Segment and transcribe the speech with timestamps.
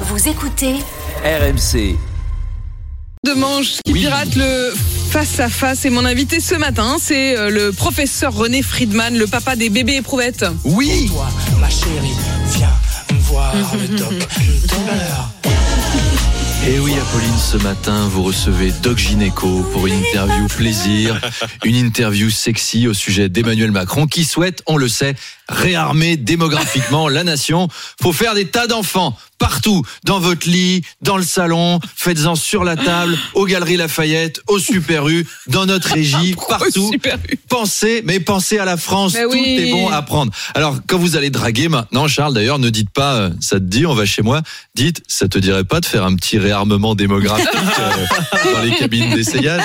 [0.00, 0.74] Vous écoutez
[1.24, 1.96] RMC.
[3.24, 4.00] de manche qui Oui.
[4.02, 4.72] pirate le
[5.10, 9.26] face à face et mon invité ce matin c'est euh, le professeur René Friedman le
[9.26, 11.26] papa des bébés éprouvettes Oui, Toi,
[11.60, 12.14] ma chérie,
[12.56, 12.70] viens
[13.22, 14.28] voir le docteur.
[16.64, 21.20] Et oui Apolline, ce matin vous recevez Doc Gynéco pour une interview plaisir,
[21.64, 25.14] une interview sexy au sujet d'Emmanuel Macron qui souhaite, on le sait,
[25.48, 27.68] réarmer démographiquement la nation.
[28.02, 32.74] Faut faire des tas d'enfants partout, dans votre lit, dans le salon, faites-en sur la
[32.74, 36.90] table, aux Galeries Lafayette, au Super U, dans notre régie, partout.
[37.48, 39.12] Pensez, mais pensez à la France.
[39.14, 39.56] Mais Tout oui.
[39.58, 40.32] est bon à prendre.
[40.54, 43.84] Alors, quand vous allez draguer maintenant, Charles, d'ailleurs, ne dites pas, euh, ça te dit,
[43.84, 44.40] on va chez moi.
[44.74, 49.14] Dites, ça te dirait pas de faire un petit réarmement démographique euh, dans les cabines
[49.14, 49.62] d'essayage.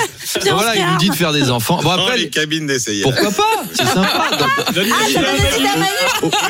[0.52, 1.77] Voilà, il nous dit de faire des enfants.
[1.77, 3.04] Bon, Dans après, les cabines d'essayage.
[3.04, 3.64] pourquoi pas?
[3.73, 4.30] C'est sympa.
[4.76, 4.90] Manu.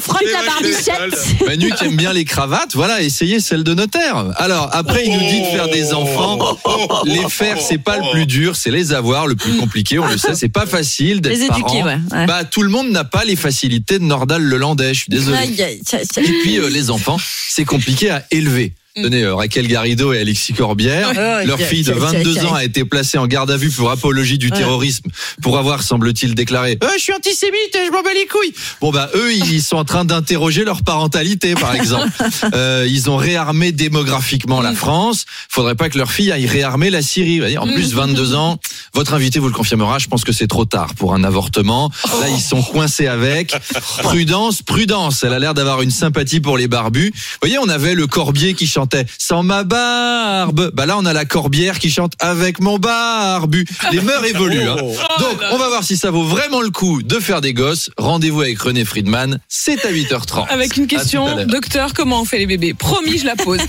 [0.00, 1.44] frotte la barbichette.
[1.46, 4.26] Manu qui aime bien les cravates, voilà, essayez celle de notaire.
[4.36, 6.38] Alors, après, il nous dit de faire des enfants.
[7.04, 9.98] Les faire, c'est pas le plus dur, c'est les avoir le plus compliqué.
[9.98, 11.84] On le sait, c'est pas facile d'être Les éduquer, parent.
[11.84, 12.26] ouais, ouais.
[12.26, 14.94] Bah, tout le monde n'a pas les facilités de Nordal Lelandais.
[14.94, 15.38] Je suis désolé.
[15.48, 18.72] Et puis, euh, les enfants, c'est compliqué à élever.
[18.96, 21.12] Tenez, euh, Raquel Garrido et Alexis Corbière,
[21.44, 22.44] leur fille de tiens, tiens, 22 tiens.
[22.46, 25.08] ans a été placée en garde à vue pour apologie du terrorisme,
[25.42, 28.52] pour avoir, semble-t-il, déclaré euh, Je suis antisémite et je m'en bats les couilles».
[28.80, 32.08] Bon, bah, eux, ils sont en train d'interroger leur parentalité, par exemple.
[32.54, 35.24] Euh, ils ont réarmé démographiquement la France.
[35.48, 37.56] Faudrait pas que leur fille aille réarmer la Syrie.
[37.58, 38.58] En plus, 22 ans,
[38.94, 41.90] votre invité vous le confirmera, je pense que c'est trop tard pour un avortement.
[42.20, 43.54] Là, ils sont coincés avec.
[44.02, 45.22] Prudence, prudence.
[45.24, 47.10] Elle a l'air d'avoir une sympathie pour les barbus.
[47.14, 50.70] Vous voyez, on avait le corbier qui chantait sans ma barbe.
[50.74, 53.66] Bah là, on a la corbière qui chante avec mon barbu.
[53.92, 54.68] Les mœurs évoluent.
[54.68, 54.76] hein.
[55.18, 57.90] Donc, on va voir si ça vaut vraiment le coup de faire des gosses.
[57.96, 59.38] Rendez-vous avec René Friedman.
[59.48, 60.48] C'est à 8h30.
[60.48, 62.74] avec une question docteur comment on fait les bébés?
[62.74, 63.60] Promis je la pose